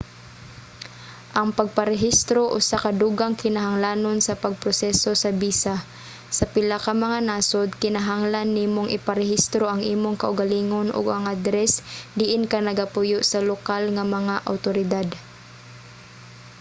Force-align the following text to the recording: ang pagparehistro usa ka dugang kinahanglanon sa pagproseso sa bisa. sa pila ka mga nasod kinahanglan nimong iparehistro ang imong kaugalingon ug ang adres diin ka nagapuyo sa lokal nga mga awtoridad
ang 1.39 1.49
pagparehistro 1.57 2.41
usa 2.59 2.77
ka 2.83 2.91
dugang 3.01 3.35
kinahanglanon 3.43 4.17
sa 4.21 4.39
pagproseso 4.43 5.11
sa 5.23 5.31
bisa. 5.43 5.75
sa 6.37 6.45
pila 6.53 6.77
ka 6.85 6.93
mga 7.05 7.19
nasod 7.29 7.69
kinahanglan 7.83 8.49
nimong 8.57 8.93
iparehistro 8.97 9.63
ang 9.69 9.81
imong 9.93 10.15
kaugalingon 10.21 10.87
ug 10.97 11.05
ang 11.09 11.25
adres 11.35 11.73
diin 12.19 12.43
ka 12.51 12.57
nagapuyo 12.67 13.19
sa 13.31 13.39
lokal 13.49 13.83
nga 13.95 14.05
mga 14.17 14.35
awtoridad 14.49 15.07